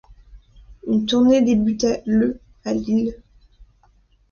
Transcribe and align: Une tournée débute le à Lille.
Une 0.87 1.05
tournée 1.05 1.43
débute 1.43 1.85
le 2.07 2.39
à 2.65 2.73
Lille. 2.73 3.21